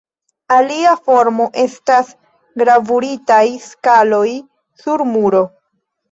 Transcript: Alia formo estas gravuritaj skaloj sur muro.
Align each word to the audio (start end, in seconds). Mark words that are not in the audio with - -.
Alia 0.53 0.91
formo 1.07 1.43
estas 1.63 2.07
gravuritaj 2.61 3.43
skaloj 3.65 4.23
sur 4.85 5.05
muro. 5.11 5.43